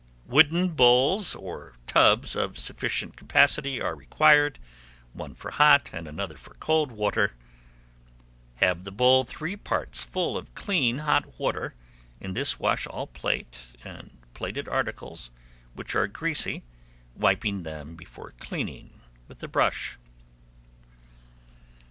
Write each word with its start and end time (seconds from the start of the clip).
Wooden 0.25 0.69
bowls 0.69 1.35
or 1.35 1.75
tubs 1.85 2.35
of 2.35 2.57
sufficient 2.57 3.15
capacity 3.15 3.79
are 3.79 3.93
required, 3.95 4.57
one 5.13 5.35
for 5.35 5.51
hot 5.51 5.91
and 5.93 6.07
another 6.07 6.37
for 6.37 6.55
cold 6.55 6.91
water. 6.91 7.35
Have 8.55 8.83
the 8.83 8.91
bowl 8.91 9.23
three 9.23 9.55
parts 9.55 10.01
full 10.03 10.37
of 10.37 10.55
clean 10.55 10.97
hot 10.97 11.39
water; 11.39 11.75
in 12.19 12.33
this 12.33 12.57
wash 12.59 12.87
all 12.87 13.05
plate 13.05 13.59
and 13.83 14.17
plated 14.33 14.67
articles 14.67 15.29
which 15.75 15.93
are 15.93 16.07
greasy, 16.07 16.63
wiping 17.15 17.61
them 17.61 17.93
before 17.95 18.31
cleaning 18.39 19.01
with 19.27 19.37
the 19.37 19.47
brush. 19.47 19.99